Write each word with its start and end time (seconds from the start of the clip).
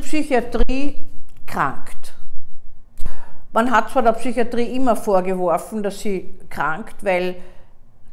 Psychiatrie 0.00 1.06
krankt. 1.46 2.14
Man 3.52 3.70
hat 3.70 3.90
zwar 3.90 4.02
der 4.02 4.12
Psychiatrie 4.12 4.74
immer 4.76 4.94
vorgeworfen, 4.94 5.82
dass 5.82 6.00
sie 6.00 6.34
krankt, 6.50 7.04
weil 7.04 7.36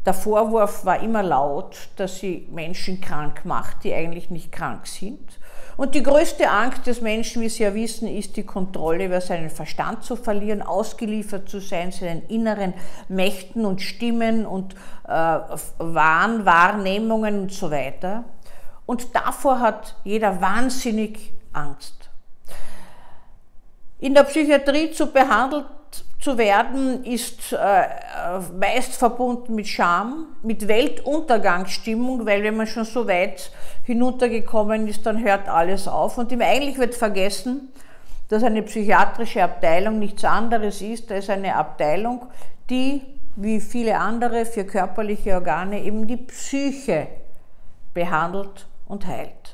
der 0.06 0.14
Vorwurf 0.14 0.86
war 0.86 1.02
immer 1.02 1.24
laut, 1.24 1.90
dass 1.96 2.20
sie 2.20 2.48
Menschen 2.52 3.02
krank 3.02 3.44
macht, 3.44 3.84
die 3.84 3.94
eigentlich 3.94 4.30
nicht 4.30 4.52
krank 4.52 4.86
sind. 4.88 5.40
Und 5.78 5.94
die 5.94 6.04
größte 6.04 6.50
Angst 6.50 6.88
des 6.88 7.02
Menschen, 7.02 7.42
wie 7.42 7.50
Sie 7.50 7.64
ja 7.64 7.74
wissen, 7.74 8.08
ist 8.08 8.38
die 8.38 8.46
Kontrolle 8.46 9.08
über 9.08 9.20
seinen 9.20 9.50
Verstand 9.50 10.04
zu 10.04 10.16
verlieren, 10.16 10.62
ausgeliefert 10.62 11.50
zu 11.50 11.60
sein, 11.60 11.92
seinen 11.92 12.26
inneren 12.28 12.74
Mächten 13.10 13.66
und 13.66 13.82
Stimmen 13.82 14.46
und 14.46 14.74
äh, 15.06 15.10
Wahn, 15.10 16.46
Wahrnehmungen 16.46 17.42
und 17.42 17.52
so 17.52 17.72
weiter. 17.72 18.24
Und 18.86 19.16
davor 19.16 19.60
hat 19.60 19.96
jeder 20.06 20.40
wahnsinnig 20.40 21.34
Angst. 21.56 22.10
In 24.00 24.14
der 24.14 24.24
Psychiatrie 24.24 24.92
zu 24.92 25.12
behandelt 25.12 25.66
zu 26.20 26.40
werden, 26.40 27.04
ist 27.04 27.54
äh, 27.54 27.88
meist 28.58 28.96
verbunden 28.96 29.54
mit 29.54 29.68
Scham, 29.68 30.26
mit 30.42 30.68
Weltuntergangsstimmung, 30.68 32.26
weil 32.26 32.42
wenn 32.42 32.58
man 32.58 32.66
schon 32.66 32.84
so 32.84 33.08
weit 33.08 33.52
hinuntergekommen 33.84 34.88
ist, 34.88 35.06
dann 35.06 35.24
hört 35.24 35.48
alles 35.48 35.88
auf. 35.88 36.18
Und 36.18 36.34
eigentlich 36.42 36.80
wird 36.80 36.96
vergessen, 36.96 37.70
dass 38.30 38.44
eine 38.44 38.64
psychiatrische 38.64 39.44
Abteilung 39.44 40.00
nichts 40.00 40.26
anderes 40.26 40.82
ist 40.82 41.12
als 41.12 41.30
eine 41.30 41.56
Abteilung, 41.56 42.26
die, 42.72 43.04
wie 43.36 43.62
viele 43.62 44.00
andere 44.00 44.46
für 44.46 44.66
körperliche 44.66 45.36
Organe, 45.36 45.84
eben 45.84 46.08
die 46.08 46.18
Psyche 46.18 47.06
behandelt 47.94 48.66
und 48.88 49.06
heilt. 49.06 49.45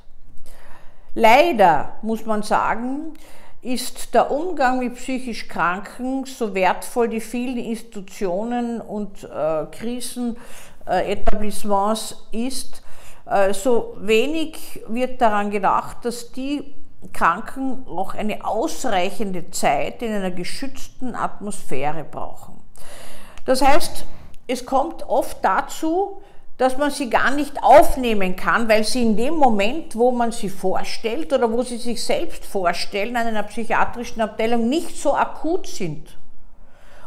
Leider 1.14 1.98
muss 2.02 2.26
man 2.26 2.44
sagen, 2.44 3.14
ist 3.62 4.14
der 4.14 4.32
Umgang 4.32 4.80
mit 4.80 4.96
psychisch 4.96 5.48
Kranken, 5.48 6.26
so 6.26 6.54
wertvoll 6.56 7.08
die 7.10 7.22
vielen 7.22 7.58
Institutionen 7.58 8.82
und 8.82 9.24
äh, 9.24 9.66
Krisenetablissements 9.72 12.28
ist, 12.32 12.82
äh, 13.26 13.54
so 13.54 13.96
wenig 14.00 14.82
wird 14.88 15.22
daran 15.22 15.52
gedacht, 15.52 15.98
dass 16.04 16.32
die 16.32 16.74
Kranken 17.14 17.86
auch 17.88 18.16
eine 18.16 18.46
ausreichende 18.46 19.50
Zeit 19.52 20.02
in 20.02 20.14
einer 20.14 20.32
geschützten 20.32 21.16
Atmosphäre 21.16 22.04
brauchen. 22.04 22.60
Das 23.46 23.62
heißt, 23.62 24.06
es 24.48 24.66
kommt 24.66 25.08
oft 25.08 25.38
dazu, 25.44 26.22
dass 26.62 26.78
man 26.78 26.92
sie 26.92 27.10
gar 27.10 27.32
nicht 27.32 27.64
aufnehmen 27.64 28.36
kann, 28.36 28.70
weil 28.70 28.84
sie 28.84 29.02
in 29.02 29.18
dem 29.18 29.34
Moment, 29.34 29.96
wo 29.96 30.12
man 30.12 30.32
sie 30.32 30.48
vorstellt 30.48 31.34
oder 31.34 31.52
wo 31.52 31.64
sie 31.64 31.78
sich 31.78 32.04
selbst 32.04 32.46
vorstellen, 32.46 33.16
an 33.16 33.26
einer 33.26 33.42
psychiatrischen 33.42 34.22
Abteilung 34.22 34.70
nicht 34.70 34.96
so 34.96 35.16
akut 35.16 35.66
sind. 35.66 36.16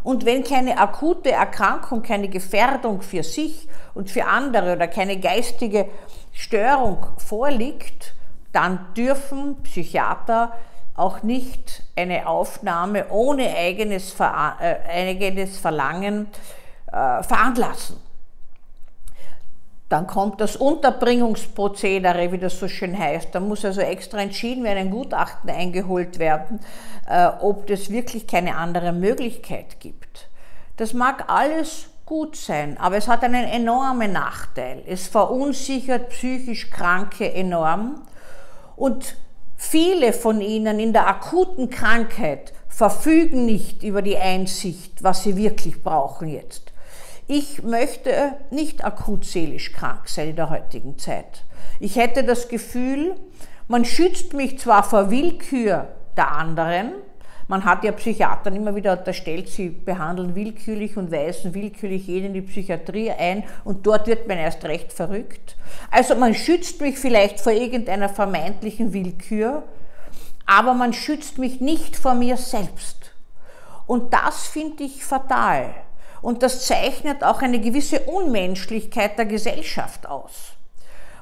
Und 0.03 0.25
wenn 0.25 0.43
keine 0.43 0.77
akute 0.77 1.31
Erkrankung, 1.31 2.03
keine 2.03 2.29
Gefährdung 2.29 3.01
für 3.01 3.23
sich 3.23 3.69
und 3.95 4.11
für 4.11 4.27
andere 4.27 4.75
oder 4.75 4.89
keine 4.89 5.21
geistige 5.21 5.87
Störung 6.33 7.07
vorliegt, 7.19 8.13
dann 8.51 8.93
dürfen 8.97 9.63
Psychiater 9.63 10.53
auch 10.97 11.23
nicht 11.23 11.85
eine 11.95 12.27
Aufnahme 12.27 13.07
ohne 13.09 13.55
eigenes, 13.55 14.17
äh, 14.19 15.47
Verlangen 15.47 16.27
äh, 16.89 17.23
veranlassen. 17.23 18.04
Dann 19.89 20.07
kommt 20.07 20.41
das 20.41 20.57
Unterbringungsprozedere, 20.57 22.33
wie 22.33 22.39
das 22.39 22.59
so 22.59 22.69
schön 22.69 22.99
heißt. 22.99 23.35
Da 23.35 23.41
muss 23.41 23.65
also 23.65 23.81
extra 23.83 24.19
entschieden 24.19 24.65
werden, 24.65 24.79
ein 24.79 24.91
Gutachten 24.91 25.51
eingeholt 25.51 26.19
werden, 26.19 26.61
äh, 27.09 27.29
ob 27.41 27.69
es 27.69 27.91
wirklich 27.91 28.27
keine 28.27 28.57
andere 28.57 28.93
Möglichkeit 28.93 29.81
gibt. 29.81 30.29
Das 30.77 30.95
mag 30.95 31.25
alles 31.29 31.89
gut 32.07 32.37
sein, 32.37 32.77
aber 32.79 32.97
es 32.97 33.08
hat 33.08 33.23
einen 33.25 33.45
enormen 33.45 34.13
Nachteil. 34.13 34.83
Es 34.86 35.07
verunsichert 35.07 36.11
psychisch 36.11 36.70
Kranke 36.70 37.33
enorm 37.33 38.03
und 38.77 39.17
viele 39.57 40.13
von 40.13 40.41
ihnen 40.41 40.81
in 40.81 40.92
der 40.92 41.07
akuten 41.07 41.70
Krankheit 41.70 42.53
verfügen 42.69 43.47
nicht 43.47 43.83
über 43.83 44.03
die 44.03 44.19
Einsicht, 44.19 45.03
was 45.03 45.23
sie 45.23 45.37
wirklich 45.37 45.83
brauchen 45.83 46.29
jetzt. 46.29 46.73
Ich 47.27 47.62
möchte 47.62 48.35
nicht 48.51 48.85
akut 48.85 49.24
seelisch 49.24 49.73
krank 49.73 50.08
sein 50.08 50.30
in 50.30 50.36
der 50.36 50.51
heutigen 50.51 50.98
Zeit. 50.98 51.45
Ich 51.80 51.96
hätte 51.96 52.23
das 52.23 52.48
Gefühl, 52.48 53.17
man 53.67 53.85
schützt 53.85 54.35
mich 54.35 54.58
zwar 54.58 54.85
vor 54.85 55.11
Willkür 55.11 55.89
der 56.17 56.33
anderen, 56.33 56.92
man 57.46 57.64
hat 57.64 57.84
ja 57.84 57.92
Psychiatern 57.92 58.57
immer 58.57 58.74
wieder 58.74 58.98
unterstellt, 58.98 59.48
sie 59.48 59.68
behandeln 59.68 60.34
willkürlich 60.34 60.96
und 60.96 61.11
weisen 61.13 61.52
willkürlich 61.52 62.07
jeden 62.07 62.29
in 62.29 62.34
die 62.34 62.42
Psychiatrie 62.42 63.11
ein 63.11 63.45
und 63.64 63.86
dort 63.86 64.07
wird 64.07 64.27
man 64.29 64.39
erst 64.39 64.64
recht 64.64 64.92
verrückt. 64.92 65.57
Also 65.90 66.14
man 66.14 66.34
schützt 66.34 66.80
mich 66.80 66.98
vielleicht 66.98 67.40
vor 67.40 67.52
irgendeiner 67.52 68.08
vermeintlichen 68.08 68.95
Willkür, 68.95 69.63
aber 70.46 70.73
man 70.73 70.95
schützt 70.95 71.39
mich 71.39 71.61
nicht 71.61 71.96
vor 71.96 72.14
mir 72.14 72.39
selbst. 72.39 73.13
Und 73.86 74.14
das 74.14 74.46
finde 74.46 74.84
ich 74.84 75.05
fatal. 75.05 75.74
Und 76.24 76.42
das 76.42 76.64
zeichnet 76.64 77.23
auch 77.23 77.42
eine 77.42 77.61
gewisse 77.61 78.01
Unmenschlichkeit 78.01 79.18
der 79.18 79.27
Gesellschaft 79.27 80.08
aus. 80.08 80.55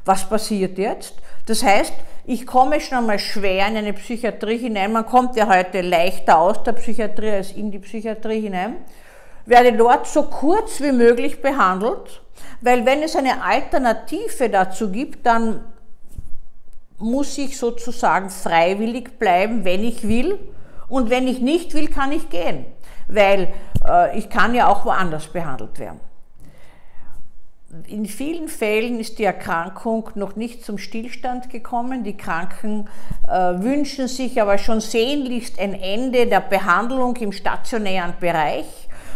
Was 0.05 0.29
passiert 0.29 0.79
jetzt? 0.79 1.15
Das 1.47 1.65
heißt, 1.65 1.93
ich 2.25 2.47
komme 2.47 2.81
schon 2.81 2.99
einmal 2.99 3.19
schwer 3.19 3.67
in 3.67 3.77
eine 3.79 3.95
Psychiatrie 3.95 4.59
hinein. 4.59 4.93
Man 4.93 5.05
kommt 5.05 5.35
ja 5.35 5.53
heute 5.53 5.81
leichter 5.81 6.39
aus 6.39 6.63
der 6.63 6.75
Psychiatrie 6.75 7.33
als 7.33 7.51
in 7.51 7.73
die 7.73 7.81
Psychiatrie 7.81 8.43
hinein. 8.43 8.77
Werde 9.45 9.73
dort 9.73 10.07
so 10.07 10.23
kurz 10.23 10.81
wie 10.81 10.93
möglich 10.93 11.43
behandelt, 11.43 12.23
weil 12.61 12.87
wenn 12.87 13.03
es 13.03 13.17
eine 13.17 13.43
Alternative 13.43 14.51
dazu 14.51 14.93
gibt, 14.93 15.27
dann 15.27 15.65
muss 16.99 17.37
ich 17.39 17.59
sozusagen 17.59 18.31
freiwillig 18.31 19.19
bleiben, 19.19 19.65
wenn 19.65 19.83
ich 19.83 20.07
will. 20.07 20.39
Und 20.89 21.11
wenn 21.11 21.27
ich 21.27 21.41
nicht 21.41 21.75
will, 21.75 21.89
kann 21.89 22.13
ich 22.13 22.31
gehen 22.31 22.67
weil 23.09 23.49
ich 24.15 24.31
kann 24.31 24.55
ja 24.55 24.69
auch 24.69 24.85
woanders 24.85 25.27
behandelt 25.29 25.79
werden. 25.79 26.01
In 27.87 28.05
vielen 28.05 28.49
Fällen 28.49 29.01
ist 29.01 29.19
die 29.19 29.25
Erkrankung 29.25 30.11
noch 30.15 30.37
nicht 30.37 30.63
zum 30.63 30.77
Stillstand 30.77 31.49
gekommen. 31.49 32.05
Die 32.05 32.19
Kranken 32.19 32.87
äh, 33.27 33.33
wünschen 33.33 34.09
sich 34.09 34.43
aber 34.43 34.59
schon 34.59 34.81
sehnlichst 34.81 35.59
ein 35.59 35.73
Ende 35.73 36.27
der 36.27 36.41
Behandlung 36.41 37.17
im 37.17 37.33
stationären 37.33 38.13
Bereich, 38.21 38.67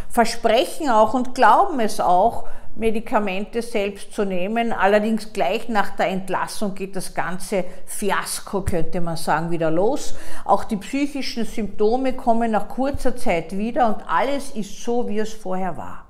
versprechen 0.08 0.88
auch 0.88 1.12
und 1.12 1.34
glauben 1.34 1.80
es 1.80 2.00
auch, 2.00 2.48
Medikamente 2.76 3.62
selbst 3.62 4.12
zu 4.12 4.24
nehmen. 4.24 4.72
Allerdings 4.72 5.32
gleich 5.32 5.68
nach 5.68 5.96
der 5.96 6.08
Entlassung 6.08 6.74
geht 6.74 6.94
das 6.94 7.14
ganze 7.14 7.64
Fiasko, 7.86 8.62
könnte 8.62 9.00
man 9.00 9.16
sagen, 9.16 9.50
wieder 9.50 9.70
los. 9.70 10.14
Auch 10.44 10.64
die 10.64 10.76
psychischen 10.76 11.46
Symptome 11.46 12.12
kommen 12.12 12.50
nach 12.50 12.68
kurzer 12.68 13.16
Zeit 13.16 13.56
wieder 13.56 13.88
und 13.88 14.04
alles 14.06 14.50
ist 14.50 14.82
so, 14.82 15.08
wie 15.08 15.18
es 15.18 15.32
vorher 15.32 15.76
war. 15.76 16.04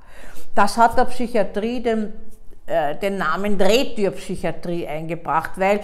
Das 0.56 0.77
hat 0.77 0.99
der 0.99 1.04
Psychiatrie 1.04 1.82
den, 1.82 2.12
äh, 2.66 2.97
den 2.97 3.16
Namen 3.16 3.59
Drehtürpsychiatrie 3.59 4.88
eingebracht, 4.88 5.53
weil 5.56 5.81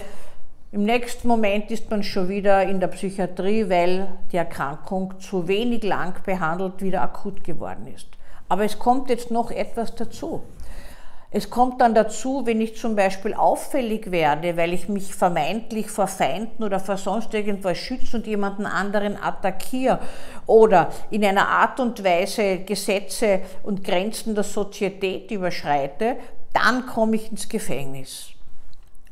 im 0.73 0.83
nächsten 0.83 1.27
Moment 1.27 1.69
ist 1.71 1.89
man 1.91 2.03
schon 2.03 2.27
wieder 2.27 2.63
in 2.63 2.79
der 2.79 2.87
Psychiatrie, 2.87 3.69
weil 3.69 4.07
die 4.31 4.37
Erkrankung 4.37 5.19
zu 5.19 5.47
wenig 5.47 5.83
lang 5.83 6.15
behandelt 6.25 6.81
wieder 6.81 7.03
akut 7.03 7.43
geworden 7.43 7.87
ist. 7.87 8.07
Aber 8.49 8.65
es 8.65 8.79
kommt 8.79 9.09
jetzt 9.09 9.31
noch 9.31 9.51
etwas 9.51 9.95
dazu. 9.95 10.41
Es 11.35 11.49
kommt 11.49 11.81
dann 11.81 11.95
dazu, 11.95 12.45
wenn 12.45 12.61
ich 12.61 12.77
zum 12.77 12.95
Beispiel 12.95 13.33
auffällig 13.33 14.11
werde, 14.11 14.55
weil 14.55 14.71
ich 14.71 14.87
mich 14.87 15.15
vermeintlich 15.15 15.89
vor 15.89 16.05
Feinden 16.05 16.63
oder 16.63 16.79
vor 16.79 16.97
sonst 16.97 17.33
irgendwas 17.33 17.79
schütze 17.79 18.17
und 18.17 18.27
jemanden 18.27 18.67
anderen 18.67 19.17
attackiere 19.19 19.99
oder 20.45 20.91
in 21.09 21.25
einer 21.25 21.47
Art 21.47 21.79
und 21.79 22.03
Weise 22.03 22.59
Gesetze 22.59 23.41
und 23.63 23.83
Grenzen 23.83 24.35
der 24.35 24.43
Sozietät 24.43 25.31
überschreite, 25.31 26.17
dann 26.53 26.85
komme 26.85 27.15
ich 27.15 27.31
ins 27.31 27.49
Gefängnis. 27.49 28.32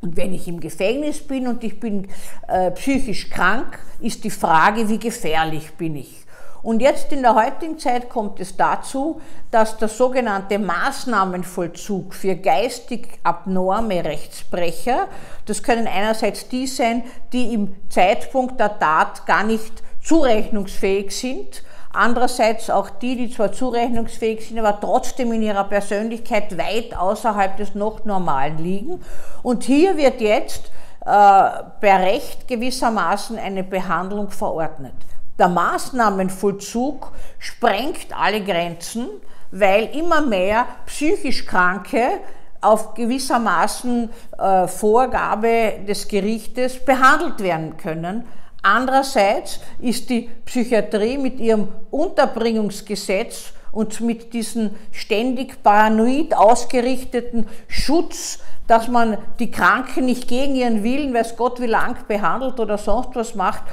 Und 0.02 0.18
wenn 0.18 0.34
ich 0.34 0.48
im 0.48 0.60
Gefängnis 0.60 1.20
bin 1.20 1.48
und 1.48 1.64
ich 1.64 1.80
bin 1.80 2.08
äh, 2.48 2.72
psychisch 2.72 3.30
krank, 3.30 3.78
ist 4.00 4.24
die 4.24 4.32
Frage, 4.32 4.90
wie 4.90 4.98
gefährlich 4.98 5.74
bin 5.74 5.96
ich. 5.96 6.26
Und 6.64 6.82
jetzt 6.82 7.12
in 7.12 7.24
der 7.24 7.34
heutigen 7.34 7.80
Zeit 7.80 8.10
kommt 8.10 8.40
es 8.40 8.56
dazu, 8.56 9.20
dass 9.50 9.78
der 9.78 9.88
sogenannte 9.88 10.60
Maßnahmenvollzug 10.60 12.14
für 12.14 12.36
geistig 12.36 13.08
abnorme 13.24 14.04
Rechtsbrecher, 14.06 15.08
das 15.46 15.64
können 15.64 15.88
einerseits 15.88 16.48
die 16.50 16.68
sein, 16.68 17.04
die 17.34 17.54
im 17.54 17.76
Zeitpunkt 17.90 18.60
der 18.60 18.78
Tat 18.78 19.26
gar 19.26 19.44
nicht 19.44 19.82
zurechnungsfähig 20.04 21.16
sind, 21.16 21.64
andererseits 21.94 22.70
auch 22.70 22.90
die, 22.90 23.16
die 23.16 23.32
zwar 23.32 23.52
zurechnungsfähig 23.52 24.48
sind, 24.48 24.60
aber 24.60 24.80
trotzdem 24.80 25.32
in 25.32 25.42
ihrer 25.42 25.64
Persönlichkeit 25.64 26.58
weit 26.58 26.96
außerhalb 26.98 27.58
des 27.58 27.76
noch 27.76 28.06
Normalen 28.06 28.58
liegen. 28.58 29.02
Und 29.44 29.64
hier 29.64 29.98
wird 29.98 30.22
jetzt 30.22 30.72
per 31.04 31.74
Recht 31.82 32.48
gewissermaßen 32.48 33.40
eine 33.40 33.64
Behandlung 33.64 34.30
verordnet. 34.30 34.94
Der 35.40 35.48
Maßnahmenvollzug 35.48 37.12
sprengt 37.40 38.16
alle 38.16 38.44
Grenzen, 38.44 39.08
weil 39.50 39.86
immer 39.96 40.22
mehr 40.22 40.68
psychisch 40.86 41.48
Kranke 41.48 42.20
auf 42.62 42.94
gewissermaßen 42.94 44.10
äh, 44.38 44.68
Vorgabe 44.68 45.80
des 45.88 46.08
Gerichtes 46.08 46.86
behandelt 46.86 47.40
werden 47.42 47.76
können. 47.78 48.26
Andererseits 48.62 49.60
ist 49.80 50.10
die 50.10 50.30
Psychiatrie 50.46 51.18
mit 51.18 51.40
ihrem 51.40 51.70
Unterbringungsgesetz 51.90 53.54
und 53.72 54.02
mit 54.02 54.34
diesem 54.34 54.72
ständig 54.92 55.64
paranoid 55.64 56.36
ausgerichteten 56.36 57.48
Schutz, 57.68 58.40
dass 58.68 58.88
man 58.88 59.18
die 59.40 59.50
Kranken 59.50 60.06
nicht 60.06 60.28
gegen 60.28 60.56
ihren 60.56 60.84
Willen, 60.84 61.14
weiß 61.14 61.36
Gott 61.38 61.60
wie 61.60 61.66
lang, 61.66 61.98
behandelt 62.08 62.60
oder 62.60 62.78
sonst 62.78 63.16
was 63.16 63.34
macht, 63.36 63.64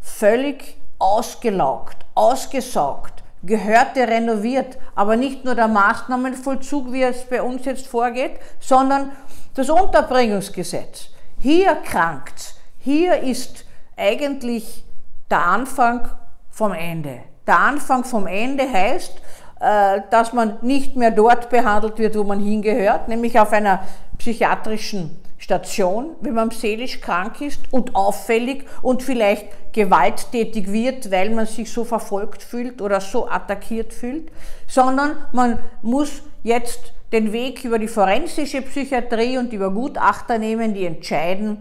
völlig 0.00 0.76
ausgelaugt, 0.98 1.96
ausgesaugt. 2.14 3.22
Gehörte 3.42 4.06
renoviert, 4.08 4.78
aber 4.94 5.16
nicht 5.16 5.44
nur 5.44 5.54
der 5.54 5.68
Maßnahmenvollzug, 5.68 6.92
wie 6.92 7.02
es 7.02 7.24
bei 7.24 7.42
uns 7.42 7.64
jetzt 7.64 7.86
vorgeht, 7.86 8.32
sondern 8.58 9.12
das 9.54 9.70
Unterbringungsgesetz. 9.70 11.08
Hier 11.38 11.74
krankt, 11.76 12.54
hier 12.78 13.18
ist 13.18 13.63
eigentlich 13.96 14.84
der 15.30 15.44
Anfang 15.46 16.08
vom 16.50 16.72
Ende. 16.72 17.20
Der 17.46 17.58
Anfang 17.58 18.04
vom 18.04 18.26
Ende 18.26 18.70
heißt, 18.70 19.12
äh, 19.60 20.00
dass 20.10 20.32
man 20.32 20.58
nicht 20.62 20.96
mehr 20.96 21.10
dort 21.10 21.50
behandelt 21.50 21.98
wird, 21.98 22.16
wo 22.16 22.24
man 22.24 22.40
hingehört, 22.40 23.08
nämlich 23.08 23.38
auf 23.38 23.52
einer 23.52 23.80
psychiatrischen 24.18 25.16
Station, 25.38 26.16
wenn 26.20 26.34
man 26.34 26.50
seelisch 26.50 27.00
krank 27.00 27.40
ist 27.42 27.60
und 27.70 27.94
auffällig 27.94 28.64
und 28.80 29.02
vielleicht 29.02 29.46
gewalttätig 29.72 30.72
wird, 30.72 31.10
weil 31.10 31.30
man 31.30 31.46
sich 31.46 31.70
so 31.70 31.84
verfolgt 31.84 32.42
fühlt 32.42 32.80
oder 32.80 33.00
so 33.00 33.28
attackiert 33.28 33.92
fühlt, 33.92 34.30
sondern 34.66 35.16
man 35.32 35.58
muss 35.82 36.22
jetzt 36.42 36.94
den 37.12 37.32
Weg 37.32 37.64
über 37.64 37.78
die 37.78 37.88
forensische 37.88 38.62
Psychiatrie 38.62 39.36
und 39.36 39.52
über 39.52 39.70
Gutachter 39.70 40.38
nehmen, 40.38 40.72
die 40.72 40.86
entscheiden, 40.86 41.58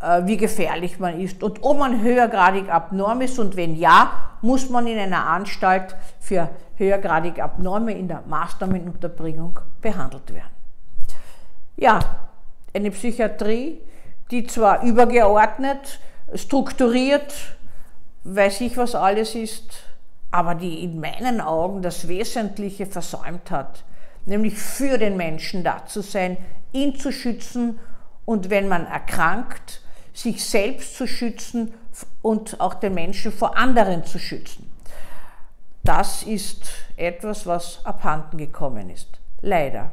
wie 0.00 0.38
gefährlich 0.38 0.98
man 0.98 1.20
ist 1.20 1.42
und 1.42 1.62
ob 1.62 1.78
man 1.78 2.00
höhergradig 2.00 2.70
abnorm 2.70 3.20
ist 3.20 3.38
und 3.38 3.56
wenn 3.56 3.76
ja, 3.76 4.12
muss 4.40 4.70
man 4.70 4.86
in 4.86 4.98
einer 4.98 5.26
Anstalt 5.26 5.94
für 6.18 6.48
höhergradig 6.76 7.38
Abnorme 7.38 7.92
in 7.92 8.08
der 8.08 8.22
Maßnahmenunterbringung 8.26 9.60
behandelt 9.82 10.32
werden. 10.32 10.50
Ja, 11.76 12.00
eine 12.72 12.90
Psychiatrie, 12.90 13.78
die 14.30 14.46
zwar 14.46 14.82
übergeordnet, 14.82 16.00
strukturiert, 16.34 17.34
weiß 18.24 18.62
ich 18.62 18.76
was 18.76 18.94
alles 18.94 19.34
ist, 19.34 19.82
aber 20.30 20.54
die 20.54 20.82
in 20.84 21.00
meinen 21.00 21.40
Augen 21.40 21.82
das 21.82 22.08
Wesentliche 22.08 22.86
versäumt 22.86 23.50
hat, 23.50 23.84
nämlich 24.24 24.56
für 24.56 24.96
den 24.96 25.16
Menschen 25.16 25.64
da 25.64 25.84
zu 25.86 26.00
sein, 26.00 26.36
ihn 26.72 26.94
zu 26.96 27.12
schützen 27.12 27.78
und 28.24 28.48
wenn 28.48 28.68
man 28.68 28.86
erkrankt, 28.86 29.82
sich 30.12 30.44
selbst 30.44 30.96
zu 30.96 31.06
schützen 31.06 31.74
und 32.22 32.60
auch 32.60 32.74
den 32.74 32.94
Menschen 32.94 33.32
vor 33.32 33.56
anderen 33.56 34.04
zu 34.04 34.18
schützen. 34.18 34.70
Das 35.82 36.22
ist 36.22 36.62
etwas, 36.96 37.46
was 37.46 37.84
abhanden 37.84 38.36
gekommen 38.36 38.90
ist. 38.90 39.08
Leider. 39.40 39.92